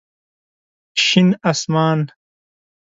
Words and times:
شين 1.03 1.35
اسمان 1.45 2.07